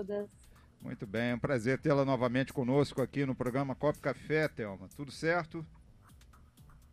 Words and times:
todas. 0.00 0.28
Muito 0.80 1.06
bem, 1.06 1.30
é 1.30 1.34
um 1.34 1.38
prazer 1.38 1.78
tê-la 1.78 2.04
novamente 2.04 2.52
conosco 2.52 3.02
aqui 3.02 3.26
no 3.26 3.34
programa 3.34 3.74
Copo 3.74 4.00
Café, 4.00 4.48
Thelma. 4.48 4.88
Tudo 4.96 5.12
certo? 5.12 5.64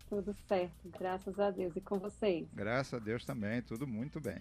Tudo 0.09 0.35
certo, 0.47 0.89
graças 0.99 1.39
a 1.39 1.49
Deus. 1.51 1.75
E 1.75 1.81
com 1.81 1.97
vocês? 1.97 2.47
Graças 2.53 2.93
a 2.93 2.99
Deus 2.99 3.25
também, 3.25 3.61
tudo 3.61 3.87
muito 3.87 4.19
bem. 4.19 4.39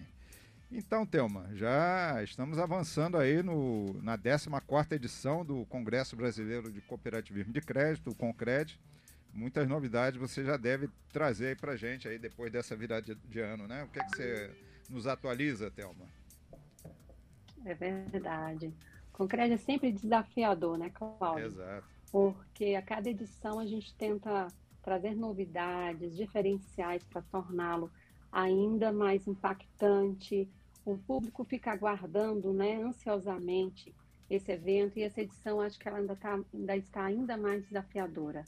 Então, 0.69 1.05
Thelma, 1.05 1.47
já 1.53 2.21
estamos 2.23 2.59
avançando 2.59 3.17
aí 3.17 3.41
no, 3.41 3.93
na 4.03 4.17
14 4.17 4.95
edição 4.95 5.45
do 5.45 5.65
Congresso 5.67 6.17
Brasileiro 6.17 6.69
de 6.69 6.81
Cooperativismo 6.81 7.53
de 7.53 7.61
Crédito, 7.61 8.09
o 8.09 8.15
Concred. 8.15 8.77
Muitas 9.33 9.65
novidades 9.65 10.19
você 10.19 10.43
já 10.43 10.57
deve 10.57 10.89
trazer 11.13 11.47
aí 11.47 11.55
para 11.55 11.77
gente 11.77 12.05
aí 12.05 12.19
depois 12.19 12.51
dessa 12.51 12.75
virada 12.75 13.01
de, 13.01 13.15
de 13.15 13.39
ano, 13.39 13.65
né? 13.65 13.83
O 13.83 13.87
que 13.87 13.99
é 13.99 14.03
que 14.03 14.17
você 14.17 14.51
nos 14.89 15.07
atualiza, 15.07 15.71
Thelma? 15.71 16.16
É 17.67 17.73
verdade. 17.73 18.73
O 19.13 19.17
Concred 19.17 19.53
é 19.53 19.57
sempre 19.57 19.91
desafiador, 19.91 20.77
né, 20.77 20.89
Cláudio? 20.89 21.45
Exato. 21.45 21.85
Porque 22.09 22.75
a 22.75 22.81
cada 22.81 23.09
edição 23.09 23.59
a 23.59 23.65
gente 23.65 23.93
tenta 23.95 24.47
trazer 24.81 25.15
novidades, 25.15 26.15
diferenciais 26.15 27.03
para 27.03 27.21
torná-lo 27.23 27.91
ainda 28.31 28.91
mais 28.91 29.27
impactante. 29.27 30.49
O 30.85 30.97
público 30.97 31.43
fica 31.43 31.71
aguardando, 31.71 32.53
né, 32.53 32.81
ansiosamente 32.81 33.93
esse 34.29 34.51
evento 34.51 34.97
e 34.97 35.03
essa 35.03 35.21
edição 35.21 35.59
acho 35.59 35.77
que 35.77 35.87
ela 35.87 35.97
ainda, 35.97 36.15
tá, 36.15 36.39
ainda 36.53 36.77
está 36.77 37.03
ainda 37.03 37.35
mais 37.35 37.65
desafiadora. 37.65 38.45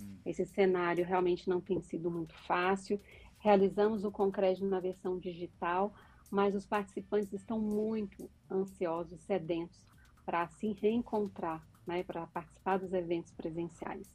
Hum. 0.00 0.16
Esse 0.24 0.46
cenário 0.46 1.04
realmente 1.04 1.48
não 1.48 1.60
tem 1.60 1.80
sido 1.82 2.10
muito 2.10 2.34
fácil. 2.46 2.98
Realizamos 3.42 4.04
o 4.04 4.10
Concreto 4.12 4.64
na 4.64 4.78
versão 4.78 5.18
digital, 5.18 5.92
mas 6.30 6.54
os 6.54 6.64
participantes 6.64 7.32
estão 7.32 7.58
muito 7.58 8.30
ansiosos, 8.48 9.20
sedentos 9.22 9.84
para 10.24 10.46
se 10.46 10.72
reencontrar, 10.74 11.66
né, 11.84 12.04
para 12.04 12.24
participar 12.28 12.78
dos 12.78 12.92
eventos 12.92 13.32
presenciais. 13.32 14.14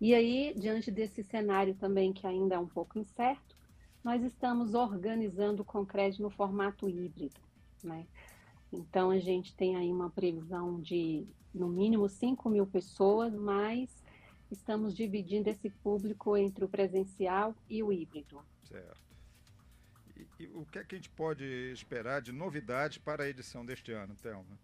E 0.00 0.12
aí, 0.12 0.52
diante 0.58 0.90
desse 0.90 1.22
cenário 1.22 1.76
também 1.76 2.12
que 2.12 2.26
ainda 2.26 2.56
é 2.56 2.58
um 2.58 2.66
pouco 2.66 2.98
incerto, 2.98 3.56
nós 4.02 4.20
estamos 4.24 4.74
organizando 4.74 5.62
o 5.62 5.64
Concred 5.64 6.20
no 6.20 6.28
formato 6.28 6.88
híbrido, 6.88 7.40
né? 7.84 8.04
Então, 8.72 9.10
a 9.10 9.18
gente 9.20 9.54
tem 9.54 9.76
aí 9.76 9.92
uma 9.92 10.10
previsão 10.10 10.80
de, 10.80 11.24
no 11.54 11.68
mínimo, 11.68 12.08
5 12.08 12.50
mil 12.50 12.66
pessoas, 12.66 13.32
mas 13.32 14.02
estamos 14.50 14.94
dividindo 14.94 15.48
esse 15.48 15.70
público 15.70 16.36
entre 16.36 16.64
o 16.64 16.68
presencial 16.68 17.54
e 17.68 17.82
o 17.82 17.92
híbrido. 17.92 18.42
Certo. 18.64 19.00
E, 20.16 20.44
e 20.44 20.46
o 20.48 20.64
que, 20.66 20.78
é 20.78 20.84
que 20.84 20.94
a 20.94 20.98
gente 20.98 21.10
pode 21.10 21.44
esperar 21.72 22.20
de 22.20 22.32
novidades 22.32 22.98
para 22.98 23.24
a 23.24 23.28
edição 23.28 23.64
deste 23.64 23.92
ano, 23.92 24.14
Thelma? 24.16 24.58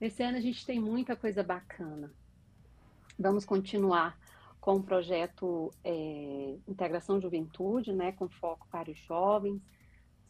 Esse 0.00 0.22
ano 0.22 0.36
a 0.36 0.40
gente 0.40 0.66
tem 0.66 0.80
muita 0.80 1.14
coisa 1.16 1.42
bacana. 1.42 2.12
Vamos 3.18 3.44
continuar 3.44 4.18
com 4.60 4.76
o 4.76 4.82
projeto 4.82 5.70
é, 5.84 6.56
Integração 6.66 7.20
Juventude, 7.20 7.92
né, 7.92 8.12
com 8.12 8.28
foco 8.28 8.66
para 8.70 8.90
os 8.90 8.98
jovens. 8.98 9.62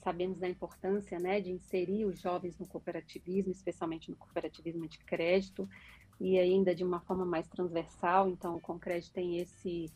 Sabemos 0.03 0.39
da 0.39 0.49
importância 0.49 1.19
né, 1.19 1.41
de 1.41 1.51
inserir 1.51 2.05
os 2.05 2.21
jovens 2.21 2.59
no 2.59 2.67
cooperativismo, 2.67 3.53
especialmente 3.53 4.11
no 4.11 4.17
cooperativismo 4.17 4.87
de 4.87 4.99
crédito, 4.99 5.69
e 6.20 6.39
ainda 6.39 6.75
de 6.75 6.84
uma 6.84 7.01
forma 7.01 7.25
mais 7.25 7.47
transversal. 7.48 8.29
Então, 8.29 8.57
o 8.57 8.61
Concred 8.61 9.11
tem 9.11 9.39
esse, 9.39 9.91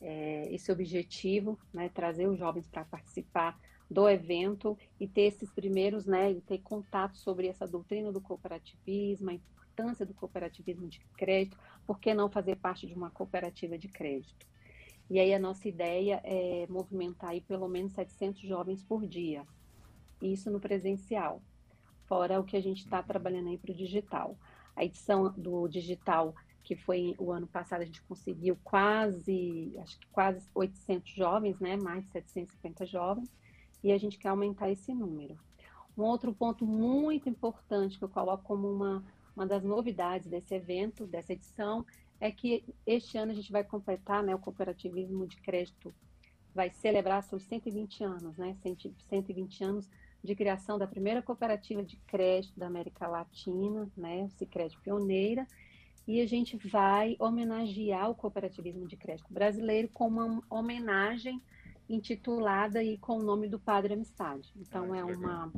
é, 0.00 0.52
esse 0.52 0.70
objetivo, 0.70 1.58
né, 1.72 1.88
trazer 1.88 2.26
os 2.28 2.38
jovens 2.38 2.68
para 2.68 2.84
participar 2.84 3.58
do 3.90 4.08
evento 4.08 4.76
e 4.98 5.06
ter 5.06 5.22
esses 5.22 5.50
primeiros, 5.52 6.06
né, 6.06 6.32
e 6.32 6.40
ter 6.40 6.58
contato 6.58 7.16
sobre 7.16 7.48
essa 7.48 7.66
doutrina 7.66 8.10
do 8.10 8.20
cooperativismo, 8.20 9.30
a 9.30 9.34
importância 9.34 10.06
do 10.06 10.14
cooperativismo 10.14 10.88
de 10.88 11.00
crédito, 11.16 11.58
por 11.86 11.98
que 11.98 12.14
não 12.14 12.30
fazer 12.30 12.56
parte 12.56 12.86
de 12.86 12.94
uma 12.94 13.10
cooperativa 13.10 13.76
de 13.76 13.88
crédito? 13.88 14.46
E 15.10 15.20
aí 15.20 15.34
a 15.34 15.38
nossa 15.38 15.68
ideia 15.68 16.20
é 16.24 16.66
movimentar 16.68 17.30
aí 17.30 17.40
pelo 17.40 17.68
menos 17.68 17.92
700 17.92 18.40
jovens 18.40 18.82
por 18.82 19.06
dia, 19.06 19.46
isso 20.22 20.50
no 20.50 20.58
presencial, 20.58 21.42
fora 22.06 22.40
o 22.40 22.44
que 22.44 22.56
a 22.56 22.62
gente 22.62 22.78
está 22.78 23.02
trabalhando 23.02 23.48
aí 23.48 23.58
para 23.58 23.72
o 23.72 23.74
digital. 23.74 24.38
A 24.76 24.84
edição 24.84 25.32
do 25.36 25.68
digital, 25.68 26.34
que 26.62 26.74
foi 26.74 27.14
o 27.18 27.30
ano 27.30 27.46
passado, 27.46 27.82
a 27.82 27.84
gente 27.84 28.02
conseguiu 28.02 28.58
quase, 28.64 29.74
acho 29.78 29.98
que 29.98 30.06
quase 30.08 30.48
800 30.54 31.12
jovens, 31.12 31.58
né, 31.60 31.76
mais 31.76 32.04
de 32.04 32.10
750 32.10 32.86
jovens, 32.86 33.30
e 33.82 33.92
a 33.92 33.98
gente 33.98 34.18
quer 34.18 34.28
aumentar 34.28 34.70
esse 34.70 34.92
número. 34.94 35.38
Um 35.96 36.02
outro 36.02 36.34
ponto 36.34 36.66
muito 36.66 37.28
importante 37.28 37.98
que 37.98 38.04
eu 38.04 38.08
coloco 38.08 38.42
como 38.42 38.68
uma 38.68 39.04
uma 39.36 39.46
das 39.46 39.62
novidades 39.62 40.28
desse 40.28 40.54
evento, 40.54 41.06
dessa 41.06 41.32
edição, 41.32 41.84
é 42.20 42.30
que 42.30 42.64
este 42.86 43.18
ano 43.18 43.32
a 43.32 43.34
gente 43.34 43.50
vai 43.50 43.64
completar, 43.64 44.22
né, 44.22 44.34
o 44.34 44.38
cooperativismo 44.38 45.26
de 45.26 45.36
crédito 45.38 45.92
vai 46.54 46.70
celebrar 46.70 47.22
seus 47.24 47.42
120 47.42 48.04
anos, 48.04 48.36
né, 48.36 48.56
120 49.08 49.64
anos 49.64 49.90
de 50.24 50.34
criação 50.34 50.78
da 50.78 50.86
primeira 50.86 51.20
cooperativa 51.20 51.82
de 51.82 51.96
crédito 52.06 52.58
da 52.58 52.66
América 52.66 53.06
Latina, 53.06 53.86
né, 53.94 54.24
o 54.24 54.30
Sicredi 54.30 54.78
Pioneira, 54.80 55.46
e 56.08 56.20
a 56.22 56.26
gente 56.26 56.56
vai 56.56 57.14
homenagear 57.18 58.10
o 58.10 58.14
cooperativismo 58.14 58.88
de 58.88 58.96
crédito 58.96 59.32
brasileiro 59.32 59.88
com 59.92 60.08
uma 60.08 60.42
homenagem 60.48 61.42
intitulada 61.88 62.82
e 62.82 62.96
com 62.96 63.18
o 63.18 63.22
nome 63.22 63.48
do 63.48 63.58
Padre 63.58 63.92
Amistade. 63.92 64.50
Então 64.56 64.94
ah, 64.94 64.98
é 64.98 65.04
uma 65.04 65.52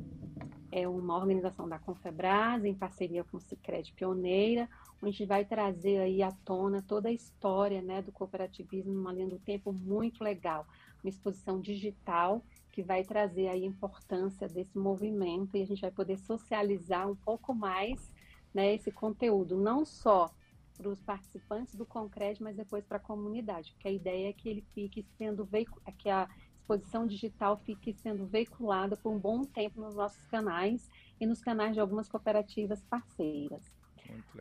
é 0.73 0.89
uma 0.89 1.17
organização 1.17 1.69
da 1.69 1.79
Confebras 1.79 2.65
em 2.65 2.75
parceria 2.75 3.23
com 3.23 3.37
o 3.37 3.41
Sicredi 3.41 3.93
Pioneira, 3.93 4.69
onde 5.01 5.09
a 5.09 5.11
gente 5.11 5.27
vai 5.27 5.45
trazer 5.45 5.99
aí 5.99 6.23
à 6.23 6.33
tona 6.45 6.83
toda 6.83 7.09
a 7.09 7.13
história, 7.13 7.81
né, 7.81 8.03
do 8.03 8.11
cooperativismo 8.11 8.93
numa 8.93 9.13
linha 9.13 9.29
do 9.29 9.39
tempo 9.39 9.73
muito 9.73 10.25
legal, 10.25 10.67
uma 11.03 11.09
exposição 11.09 11.61
digital 11.61 12.43
que 12.77 12.83
vai 12.83 13.03
trazer 13.03 13.49
a 13.49 13.57
importância 13.57 14.47
desse 14.47 14.77
movimento 14.77 15.57
e 15.57 15.63
a 15.63 15.67
gente 15.67 15.81
vai 15.81 15.91
poder 15.91 16.19
socializar 16.19 17.11
um 17.11 17.17
pouco 17.17 17.55
mais, 17.55 18.13
né, 18.53 18.75
esse 18.75 18.93
conteúdo, 18.93 19.57
não 19.57 19.83
só 19.83 20.31
para 20.77 20.91
os 20.91 21.01
participantes 21.01 21.75
do 21.75 21.87
Concred, 21.87 22.43
mas 22.43 22.55
depois 22.55 22.85
para 22.85 22.99
a 22.99 23.01
comunidade, 23.01 23.73
porque 23.73 23.89
a 23.89 23.91
ideia 23.91 24.29
é 24.29 24.33
que 24.35 24.47
ele 24.47 24.61
fique 24.75 25.03
sendo 25.17 25.43
veiculado, 25.43 25.89
é 25.89 25.93
que 25.93 26.11
a 26.11 26.29
exposição 26.55 27.07
digital 27.07 27.57
fique 27.57 27.95
sendo 27.95 28.27
veiculada 28.27 28.95
por 28.95 29.11
um 29.11 29.19
bom 29.19 29.43
tempo 29.43 29.81
nos 29.81 29.95
nossos 29.95 30.27
canais 30.27 30.91
e 31.19 31.25
nos 31.25 31.41
canais 31.41 31.73
de 31.73 31.81
algumas 31.81 32.11
cooperativas 32.11 32.85
parceiras. 32.85 33.75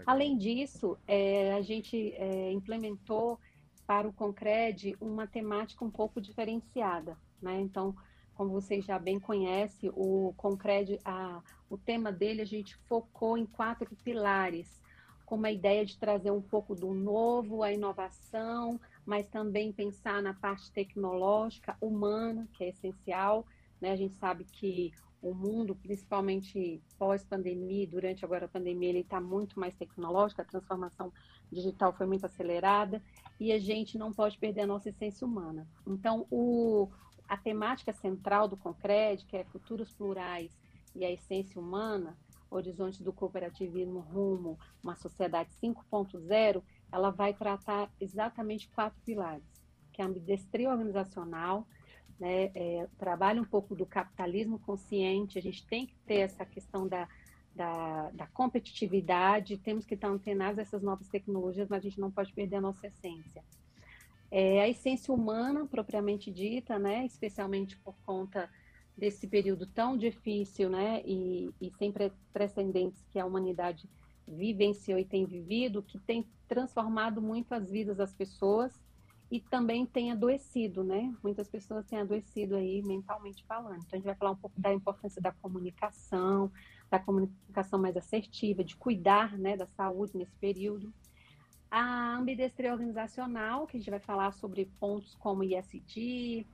Além 0.05 0.37
disso, 0.37 0.97
é, 1.07 1.53
a 1.53 1.61
gente 1.61 2.11
é, 2.15 2.51
implementou 2.51 3.39
para 3.87 4.05
o 4.05 4.11
Concred 4.11 4.97
uma 4.99 5.25
temática 5.25 5.85
um 5.85 5.89
pouco 5.89 6.19
diferenciada, 6.19 7.17
né? 7.41 7.61
Então, 7.61 7.95
como 8.35 8.51
vocês 8.51 8.85
já 8.85 8.99
bem 8.99 9.19
conhecem, 9.19 9.89
o 9.95 10.33
Concred, 10.37 10.99
a, 11.03 11.41
o 11.69 11.77
tema 11.77 12.11
dele 12.11 12.41
a 12.41 12.45
gente 12.45 12.75
focou 12.87 13.37
em 13.37 13.45
quatro 13.45 13.95
pilares 14.03 14.83
com 15.25 15.35
uma 15.35 15.49
ideia 15.49 15.85
de 15.85 15.97
trazer 15.97 16.31
um 16.31 16.41
pouco 16.41 16.75
do 16.75 16.93
novo, 16.93 17.63
a 17.63 17.71
inovação, 17.71 18.79
mas 19.05 19.27
também 19.27 19.71
pensar 19.71 20.21
na 20.21 20.33
parte 20.33 20.71
tecnológica, 20.71 21.75
humana, 21.81 22.47
que 22.53 22.63
é 22.63 22.69
essencial. 22.69 23.45
Né? 23.81 23.91
A 23.91 23.95
gente 23.95 24.13
sabe 24.15 24.43
que 24.43 24.91
o 25.21 25.33
mundo, 25.33 25.75
principalmente 25.75 26.79
pós-pandemia, 26.99 27.87
durante 27.87 28.23
agora 28.23 28.45
a 28.45 28.49
pandemia, 28.49 28.89
ele 28.89 28.99
está 28.99 29.19
muito 29.19 29.59
mais 29.59 29.73
tecnológico, 29.75 30.41
a 30.41 30.45
transformação 30.45 31.11
digital 31.51 31.91
foi 31.93 32.05
muito 32.05 32.25
acelerada 32.25 33.01
e 33.39 33.51
a 33.51 33.57
gente 33.57 33.97
não 33.97 34.13
pode 34.13 34.37
perder 34.37 34.61
a 34.61 34.67
nossa 34.67 34.89
essência 34.89 35.25
humana. 35.25 35.67
Então, 35.87 36.27
o, 36.29 36.89
a 37.27 37.37
temática 37.37 37.93
central 37.93 38.47
do 38.47 38.57
Concred, 38.57 39.25
que 39.25 39.37
é 39.37 39.43
futuros 39.45 39.91
plurais 39.91 40.51
e 40.95 41.03
a 41.03 41.11
essência 41.11 41.59
humana, 41.59 42.17
Horizonte 42.49 43.03
do 43.03 43.11
Cooperativismo 43.11 43.99
rumo 43.99 44.57
uma 44.81 44.95
sociedade 44.95 45.49
5.0, 45.61 46.61
ela 46.91 47.09
vai 47.09 47.33
tratar 47.33 47.91
exatamente 47.99 48.69
quatro 48.69 48.99
pilares, 49.03 49.43
que 49.91 50.01
é 50.01 50.05
a 50.05 50.07
ambidestria 50.07 50.69
organizacional, 50.69 51.67
né, 52.19 52.51
é, 52.55 52.87
trabalha 52.97 53.41
um 53.41 53.45
pouco 53.45 53.75
do 53.75 53.85
capitalismo 53.85 54.59
consciente, 54.59 55.37
a 55.37 55.41
gente 55.41 55.65
tem 55.67 55.85
que 55.85 55.95
ter 56.05 56.19
essa 56.19 56.45
questão 56.45 56.87
da, 56.87 57.09
da, 57.53 58.09
da 58.11 58.27
competitividade, 58.27 59.57
temos 59.57 59.85
que 59.85 59.95
estar 59.95 60.07
antenados 60.07 60.59
a 60.59 60.61
essas 60.61 60.81
novas 60.81 61.09
tecnologias, 61.09 61.67
mas 61.67 61.79
a 61.79 61.83
gente 61.83 61.99
não 61.99 62.11
pode 62.11 62.31
perder 62.33 62.57
a 62.57 62.61
nossa 62.61 62.87
essência. 62.87 63.43
É, 64.37 64.59
a 64.59 64.67
essência 64.67 65.13
humana, 65.13 65.65
propriamente 65.65 66.29
dita, 66.29 66.77
né, 66.77 67.05
especialmente 67.05 67.77
por 67.77 67.95
conta 68.05 68.49
desse 68.97 69.25
período 69.29 69.65
tão 69.65 69.95
difícil 69.95 70.69
né, 70.69 71.01
e, 71.05 71.53
e 71.61 71.71
sem 71.77 71.89
precedentes 72.33 73.01
que 73.13 73.17
a 73.17 73.25
humanidade 73.25 73.89
vivenciou 74.27 74.99
e 74.99 75.05
tem 75.05 75.25
vivido, 75.25 75.81
que 75.81 75.97
tem 75.97 76.27
transformado 76.49 77.21
muito 77.21 77.53
as 77.53 77.71
vidas 77.71 77.95
das 77.95 78.13
pessoas 78.13 78.77
e 79.31 79.39
também 79.39 79.85
tem 79.85 80.11
adoecido, 80.11 80.83
né? 80.83 81.15
Muitas 81.23 81.47
pessoas 81.47 81.85
têm 81.85 81.99
adoecido 81.99 82.57
aí 82.57 82.81
mentalmente 82.83 83.41
falando. 83.45 83.83
Então 83.85 83.93
a 83.93 83.95
gente 83.95 84.05
vai 84.05 84.15
falar 84.15 84.31
um 84.31 84.35
pouco 84.35 84.59
da 84.59 84.73
importância 84.73 85.21
da 85.21 85.31
comunicação, 85.31 86.51
da 86.91 86.99
comunicação 86.99 87.79
mais 87.79 87.95
assertiva, 87.95 88.65
de 88.65 88.75
cuidar 88.75 89.37
né, 89.37 89.55
da 89.55 89.65
saúde 89.65 90.17
nesse 90.17 90.35
período. 90.35 90.93
A 91.69 92.15
ambidestria 92.15 92.71
organizacional, 92.71 93.67
que 93.67 93.77
a 93.77 93.79
gente 93.79 93.89
vai 93.89 93.99
falar 93.99 94.31
sobre 94.31 94.65
pontos 94.79 95.15
como 95.15 95.43
ISD, 95.43 96.45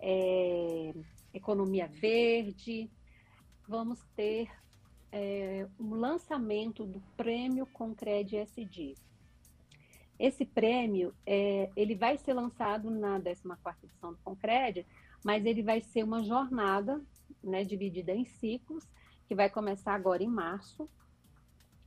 é, 0.00 0.94
economia 1.32 1.86
verde. 1.86 2.90
Vamos 3.68 4.02
ter 4.16 4.48
é, 5.12 5.66
um 5.78 5.94
lançamento 5.94 6.84
do 6.84 7.00
prêmio 7.16 7.66
Concred 7.66 8.36
SD. 8.36 8.94
Esse 10.18 10.46
prêmio, 10.46 11.14
é, 11.26 11.70
ele 11.76 11.94
vai 11.94 12.16
ser 12.16 12.32
lançado 12.32 12.90
na 12.90 13.20
14ª 13.20 13.74
edição 13.84 14.12
do 14.12 14.18
Concred, 14.24 14.86
mas 15.24 15.44
ele 15.44 15.62
vai 15.62 15.80
ser 15.80 16.04
uma 16.04 16.22
jornada, 16.22 17.02
né, 17.42 17.64
dividida 17.64 18.12
em 18.12 18.24
ciclos, 18.24 18.88
que 19.26 19.34
vai 19.34 19.50
começar 19.50 19.94
agora 19.94 20.22
em 20.22 20.28
março, 20.28 20.88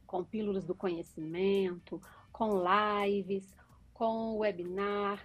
com 0.09 0.23
pílulas 0.23 0.65
do 0.65 0.73
conhecimento, 0.73 2.01
com 2.31 2.63
lives, 3.05 3.55
com 3.93 4.37
webinar, 4.39 5.23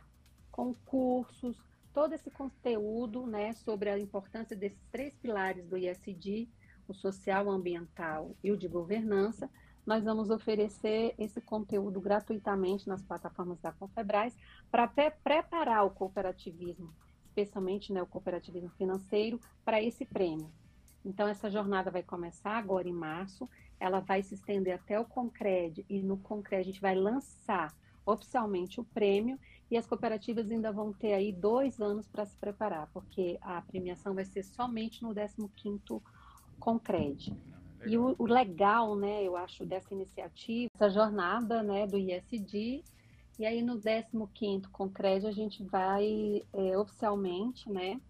com 0.53 0.75
cursos, 0.75 1.57
todo 1.95 2.13
esse 2.13 2.31
conteúdo 2.31 3.27
né, 3.27 3.55
sobre 3.55 3.89
a 3.89 3.99
importância 3.99 4.55
desses 4.55 4.85
três 4.93 5.15
pilares 5.17 5.67
do 5.67 5.79
ISD, 5.79 6.51
o 6.87 6.93
social, 6.93 7.47
o 7.47 7.51
ambiental 7.51 8.37
e 8.45 8.53
o 8.53 8.59
de 8.59 8.69
governança, 8.69 9.49
nós 9.87 10.05
vamos 10.05 10.29
oferecer 10.29 11.15
esse 11.17 11.41
conteúdo 11.41 11.99
gratuitamente 11.99 12.87
nas 12.87 13.03
plataformas 13.03 13.59
da 13.61 13.73
Confebras 13.73 14.37
para 14.71 14.87
preparar 14.87 15.87
o 15.87 15.91
cooperativismo, 15.91 16.95
especialmente 17.25 17.91
né, 17.91 18.03
o 18.03 18.07
cooperativismo 18.07 18.69
financeiro, 18.77 19.41
para 19.65 19.83
esse 19.83 20.05
prêmio. 20.05 20.53
Então, 21.05 21.29
essa 21.29 21.51
jornada 21.51 21.91
vai 21.91 22.03
começar 22.03 22.53
agora 22.53 22.89
em 22.89 22.93
março, 22.93 23.49
ela 23.79 24.01
vai 24.01 24.23
se 24.23 24.35
estender 24.35 24.75
até 24.75 24.99
o 24.99 25.05
Concred, 25.05 25.85
e 25.89 26.03
no 26.03 26.17
Concred 26.17 26.61
a 26.61 26.65
gente 26.65 26.81
vai 26.81 26.95
lançar 26.95 27.75
oficialmente 28.07 28.81
o 28.81 28.85
prêmio, 28.85 29.39
e 29.71 29.77
as 29.77 29.87
cooperativas 29.87 30.51
ainda 30.51 30.71
vão 30.71 30.93
ter 30.93 31.15
aí 31.15 31.33
dois 31.33 31.81
anos 31.81 32.07
para 32.07 32.27
se 32.27 32.37
preparar, 32.37 32.89
porque 32.93 33.39
a 33.41 33.63
premiação 33.63 34.15
vai 34.15 34.25
ser 34.25 34.43
somente 34.43 35.03
no 35.03 35.15
15º 35.15 36.03
Concred. 36.59 37.35
Ah, 37.81 37.87
e 37.87 37.99
o, 37.99 38.15
o, 38.19 38.27
legal, 38.27 38.95
né, 38.95 39.23
eu 39.23 39.37
acho, 39.37 39.65
dessa 39.65 39.93
iniciativa, 39.95 40.71
essa 40.75 40.91
jornada 40.91 41.63
né, 41.63 41.87
do 41.87 41.99
ISD, 41.99 42.85
e 43.39 43.47
aí 43.47 43.63
no 43.63 43.79
15º 43.79 44.69
Concred 44.71 45.27
a 45.27 45.33
gente 45.33 45.65
vai 45.65 46.43
é, 46.53 46.79
oficialmente 46.79 47.71
né, 47.71 48.01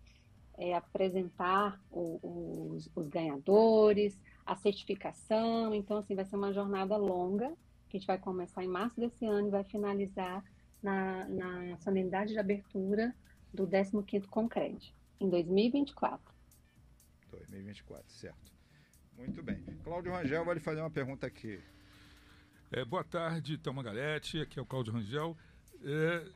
é, 0.59 0.75
apresentar 0.75 1.81
o, 1.91 2.73
os, 2.73 2.91
os 2.95 3.09
ganhadores, 3.09 4.21
a 4.45 4.56
certificação, 4.56 5.75
então 5.75 5.99
assim, 5.99 6.15
vai 6.15 6.25
ser 6.25 6.37
uma 6.37 6.53
jornada 6.53 6.97
longa, 6.97 7.49
que 7.89 7.97
a 7.97 8.01
gente 8.01 8.06
vai 8.06 8.19
começar 8.19 8.62
em 8.62 8.69
março 8.69 9.01
desse 9.01 9.25
ano 9.25 9.49
e 9.49 9.51
vai 9.51 9.65
finalizar 9.65 10.45
na, 10.83 11.29
na 11.29 11.77
solenidade 11.79 12.33
de 12.33 12.39
abertura 12.39 13.15
do 13.53 13.67
15º 13.67 14.27
Concred, 14.27 14.95
em 15.21 15.29
2024. 15.29 16.35
2024, 17.31 18.12
certo. 18.12 18.53
Muito 19.17 19.43
bem. 19.43 19.62
Cláudio 19.83 20.12
Rangel 20.12 20.45
vai 20.45 20.55
lhe 20.55 20.61
fazer 20.61 20.81
uma 20.81 20.91
pergunta 20.91 21.27
aqui. 21.27 21.61
É, 22.73 22.85
boa 22.85 23.05
tarde, 23.05 23.56
Thelma 23.56 23.83
Galete, 23.83 24.41
aqui 24.41 24.59
é 24.59 24.62
o 24.62 24.67
Cláudio 24.67 24.93
Rangel. 24.93 25.37
É, 25.85 26.27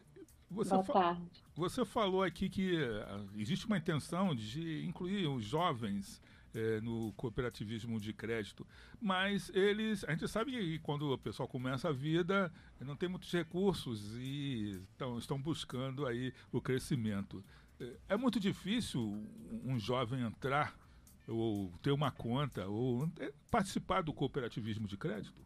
você 0.51 0.71
boa 0.71 0.85
tarde. 0.85 1.23
Você 1.55 1.85
falou 1.85 2.23
aqui 2.23 2.49
que 2.49 2.77
uh, 2.77 3.29
existe 3.37 3.67
uma 3.67 3.79
intenção 3.79 4.35
de 4.35 4.85
incluir 4.87 5.27
os 5.27 5.45
jovens 5.45 6.21
é, 6.55 6.81
no 6.81 7.13
cooperativismo 7.13 8.01
de 8.01 8.13
crédito. 8.13 8.67
Mas 9.01 9.51
eles, 9.55 10.05
a 10.05 10.13
gente 10.13 10.27
sabe 10.29 10.53
que 10.53 10.79
quando 10.81 11.13
o 11.13 11.19
pessoal 11.19 11.49
começa 11.49 11.89
a 11.89 11.93
vida, 11.93 12.53
não 12.81 12.97
tem 12.97 13.09
muitos 13.09 13.31
recursos 13.31 14.17
e 14.17 14.81
tão, 14.97 15.19
estão 15.19 15.41
buscando 15.41 16.07
aí 16.07 16.33
o 16.53 16.61
crescimento. 16.61 17.45
É, 17.81 17.97
é 18.11 18.17
muito 18.17 18.41
difícil 18.41 19.01
um 19.65 19.79
jovem 19.79 20.23
entrar 20.23 20.75
ou 21.27 21.71
ter 21.83 21.93
uma 21.93 22.11
conta 22.11 22.67
ou 22.67 23.09
participar 23.51 24.03
do 24.03 24.13
cooperativismo 24.13 24.89
de 24.89 24.97
crédito? 24.97 25.41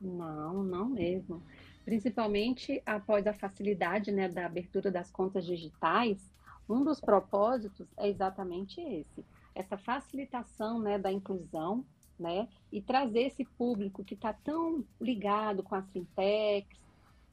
Não, 0.00 0.64
não 0.64 0.88
mesmo. 0.88 1.42
Principalmente 1.90 2.80
após 2.86 3.26
a 3.26 3.32
facilidade 3.32 4.12
né, 4.12 4.28
da 4.28 4.46
abertura 4.46 4.92
das 4.92 5.10
contas 5.10 5.44
digitais, 5.44 6.32
um 6.68 6.84
dos 6.84 7.00
propósitos 7.00 7.88
é 7.96 8.08
exatamente 8.08 8.80
esse: 8.80 9.24
essa 9.56 9.76
facilitação 9.76 10.78
né, 10.78 11.00
da 11.00 11.10
inclusão 11.10 11.84
né, 12.16 12.46
e 12.70 12.80
trazer 12.80 13.22
esse 13.22 13.44
público 13.44 14.04
que 14.04 14.14
está 14.14 14.32
tão 14.32 14.84
ligado 15.00 15.64
com 15.64 15.74
as 15.74 15.90
fintechs 15.90 16.78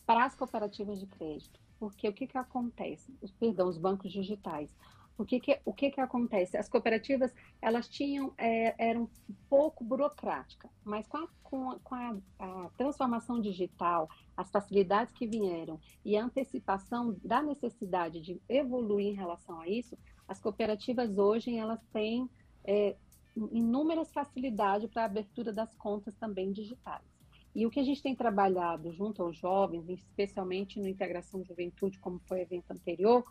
para 0.08 0.26
as 0.26 0.34
cooperativas 0.34 1.00
de 1.00 1.06
crédito. 1.06 1.60
Porque 1.80 2.10
o 2.10 2.14
que, 2.14 2.26
que 2.26 2.38
acontece? 2.40 3.14
Perdão, 3.40 3.68
os 3.68 3.78
bancos 3.78 4.12
digitais. 4.12 4.76
O 5.18 5.26
que, 5.26 5.40
que, 5.40 5.60
o 5.66 5.74
que, 5.74 5.90
que 5.90 6.00
acontece? 6.00 6.56
As 6.58 6.70
cooperativas, 6.70 7.34
elas 7.60 7.90
tinham, 7.90 8.34
é, 8.38 8.76
eram 8.78 9.04
um 9.04 9.36
pouco 9.50 9.84
burocráticas, 9.84 10.70
mas 10.84 11.08
com, 11.08 11.18
a, 11.18 11.28
com, 11.42 11.72
a, 11.72 11.80
com 11.80 11.96
a, 11.96 12.18
a, 12.40 12.70
transformação 12.78 13.42
digital, 13.42 14.08
as 14.36 14.52
facilidades 14.52 15.12
que 15.14 15.26
vieram 15.26 15.80
e 16.06 16.16
a 16.16 16.24
antecipação 16.24 17.18
da 17.24 17.42
necessidade 17.42 18.22
de 18.22 18.40
evoluir 18.48 19.08
em 19.08 19.16
relação 19.16 19.60
a 19.60 19.68
isso, 19.68 19.98
as 20.28 20.40
cooperativas 20.40 21.18
hoje 21.18 21.58
elas 21.58 21.82
têm 21.92 22.30
é, 22.64 22.96
inúmeras 23.52 24.12
facilidades 24.12 24.90
para 24.92 25.04
a 25.04 25.06
abertura 25.06 25.52
das 25.52 25.74
contas 25.76 26.16
também 26.16 26.52
digitais. 26.52 27.06
E 27.56 27.66
o 27.66 27.72
que 27.72 27.80
a 27.80 27.84
gente 27.84 28.04
tem 28.04 28.16
trabalhado 28.16 28.92
junto 28.94 29.24
aos 29.24 29.36
jovens, 29.36 29.90
especialmente 29.90 30.80
no 30.80 30.88
Integração 30.88 31.44
Juventude, 31.44 31.98
como 31.98 32.20
foi 32.28 32.40
o 32.40 32.42
evento 32.42 32.70
anterior, 32.70 33.24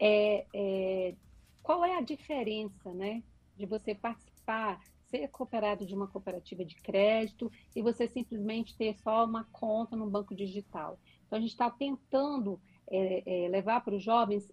é, 0.00 0.46
é 0.52 1.14
qual 1.62 1.84
é 1.84 1.96
a 1.96 2.00
diferença 2.00 2.92
né, 2.92 3.22
de 3.56 3.66
você 3.66 3.94
participar, 3.94 4.80
ser 5.08 5.28
cooperado 5.28 5.84
de 5.84 5.94
uma 5.94 6.08
cooperativa 6.08 6.64
de 6.64 6.74
crédito 6.76 7.50
e 7.76 7.82
você 7.82 8.08
simplesmente 8.08 8.76
ter 8.76 8.96
só 8.96 9.24
uma 9.24 9.44
conta 9.52 9.94
no 9.94 10.08
banco 10.08 10.34
digital. 10.34 10.98
Então, 11.26 11.38
a 11.38 11.40
gente 11.40 11.50
está 11.50 11.70
tentando 11.70 12.60
é, 12.90 13.44
é, 13.44 13.48
levar 13.48 13.82
para 13.82 13.94
os 13.94 14.02
jovens 14.02 14.50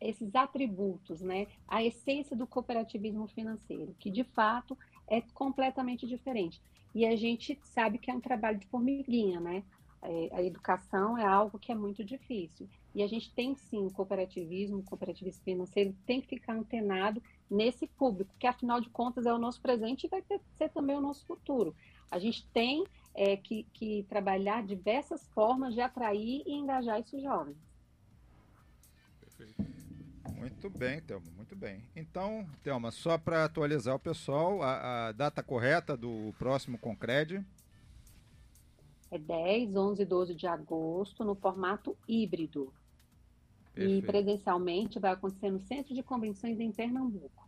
esses 0.00 0.34
atributos, 0.34 1.20
né? 1.20 1.46
A 1.66 1.82
essência 1.82 2.36
do 2.36 2.46
cooperativismo 2.46 3.28
financeiro, 3.28 3.94
que 3.98 4.10
de 4.10 4.24
fato 4.24 4.76
é 5.08 5.20
completamente 5.20 6.06
diferente. 6.06 6.60
E 6.94 7.06
a 7.06 7.16
gente 7.16 7.58
sabe 7.62 7.98
que 7.98 8.10
é 8.10 8.14
um 8.14 8.20
trabalho 8.20 8.58
de 8.58 8.66
formiguinha, 8.66 9.40
né? 9.40 9.64
É, 10.02 10.28
a 10.32 10.42
educação 10.42 11.16
é 11.16 11.24
algo 11.24 11.58
que 11.58 11.70
é 11.70 11.74
muito 11.74 12.04
difícil. 12.04 12.68
E 12.94 13.02
a 13.02 13.06
gente 13.06 13.32
tem 13.32 13.54
sim 13.54 13.86
o 13.86 13.90
cooperativismo, 13.90 14.78
o 14.78 14.82
cooperativismo 14.82 15.42
financeiro 15.44 15.94
tem 16.04 16.20
que 16.20 16.26
ficar 16.26 16.54
antenado 16.54 17.22
nesse 17.48 17.86
público, 17.86 18.34
que 18.38 18.46
afinal 18.46 18.80
de 18.80 18.90
contas 18.90 19.26
é 19.26 19.32
o 19.32 19.38
nosso 19.38 19.60
presente 19.60 20.04
e 20.04 20.08
vai 20.08 20.20
ter, 20.22 20.40
ser 20.58 20.70
também 20.70 20.96
o 20.96 21.00
nosso 21.00 21.24
futuro. 21.24 21.74
A 22.10 22.18
gente 22.18 22.46
tem 22.48 22.84
é, 23.14 23.36
que, 23.36 23.64
que 23.72 24.04
trabalhar 24.08 24.66
diversas 24.66 25.26
formas 25.28 25.72
de 25.72 25.80
atrair 25.80 26.42
e 26.46 26.52
engajar 26.52 26.98
esses 26.98 27.22
jovens. 27.22 27.56
Perfeito. 29.20 29.72
Muito 30.36 30.68
bem, 30.70 31.00
Thelma, 31.00 31.30
muito 31.36 31.54
bem. 31.54 31.84
Então, 31.94 32.46
Thelma, 32.62 32.90
só 32.90 33.16
para 33.16 33.44
atualizar 33.44 33.94
o 33.94 33.98
pessoal, 33.98 34.62
a, 34.62 35.08
a, 35.08 35.12
data 35.12 35.42
correta 35.42 35.96
do 35.96 36.34
próximo 36.38 36.76
Concred? 36.78 37.44
É 39.12 39.18
10, 39.18 39.76
11 39.76 40.00
e 40.00 40.06
12 40.06 40.34
de 40.34 40.46
agosto, 40.46 41.22
no 41.22 41.34
formato 41.34 41.94
híbrido. 42.08 42.72
Perfeito. 43.74 44.04
E 44.04 44.06
presencialmente 44.06 44.98
vai 44.98 45.12
acontecer 45.12 45.50
no 45.50 45.60
Centro 45.60 45.94
de 45.94 46.02
Convenções 46.02 46.58
em 46.58 46.72
Pernambuco. 46.72 47.46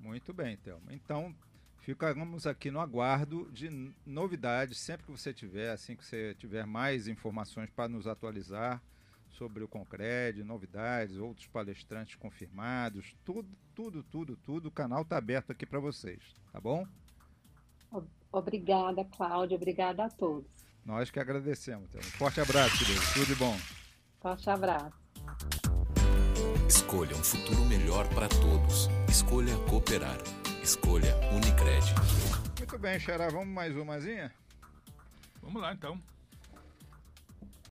Muito 0.00 0.32
bem, 0.32 0.56
Thelma. 0.56 0.94
Então, 0.94 1.34
ficamos 1.80 2.46
aqui 2.46 2.70
no 2.70 2.80
aguardo 2.80 3.52
de 3.52 3.92
novidades, 4.06 4.78
sempre 4.78 5.04
que 5.04 5.12
você 5.12 5.34
tiver, 5.34 5.70
assim 5.70 5.94
que 5.94 6.02
você 6.02 6.34
tiver 6.36 6.64
mais 6.64 7.06
informações 7.06 7.68
para 7.68 7.86
nos 7.86 8.06
atualizar 8.06 8.82
sobre 9.28 9.62
o 9.62 9.68
Concred, 9.68 10.42
novidades, 10.42 11.18
outros 11.18 11.46
palestrantes 11.46 12.14
confirmados, 12.14 13.14
tudo, 13.22 13.50
tudo, 13.74 14.02
tudo, 14.02 14.34
tudo. 14.34 14.68
O 14.70 14.72
canal 14.72 15.02
está 15.02 15.18
aberto 15.18 15.52
aqui 15.52 15.66
para 15.66 15.78
vocês, 15.78 16.34
tá 16.50 16.58
bom? 16.58 16.86
Obrigada, 18.32 19.04
Cláudia. 19.04 19.56
Obrigada 19.56 20.04
a 20.04 20.08
todos. 20.08 20.69
Nós 20.84 21.10
que 21.10 21.20
agradecemos. 21.20 21.94
Um 21.94 22.02
forte 22.02 22.40
abraço, 22.40 22.78
querido. 22.78 23.00
Tudo 23.12 23.26
de 23.26 23.34
bom. 23.34 23.58
Forte 24.20 24.50
abraço. 24.50 24.92
Escolha 26.68 27.16
um 27.16 27.22
futuro 27.24 27.64
melhor 27.64 28.08
para 28.14 28.28
todos. 28.28 28.88
Escolha 29.08 29.56
cooperar. 29.68 30.18
Escolha 30.62 31.14
Unicred. 31.32 31.94
Muito 32.58 32.78
bem, 32.78 32.98
Xará. 32.98 33.28
Vamos 33.28 33.48
mais 33.48 33.76
umazinha? 33.76 34.32
Vamos 35.42 35.60
lá, 35.60 35.72
então. 35.72 36.00